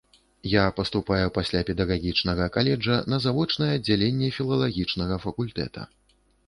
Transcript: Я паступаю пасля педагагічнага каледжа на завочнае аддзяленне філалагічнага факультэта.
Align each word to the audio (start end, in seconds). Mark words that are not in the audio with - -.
Я 0.51 0.61
паступаю 0.79 1.27
пасля 1.35 1.61
педагагічнага 1.67 2.49
каледжа 2.57 2.97
на 3.15 3.23
завочнае 3.27 3.71
аддзяленне 3.77 4.35
філалагічнага 4.41 5.15
факультэта. 5.29 5.81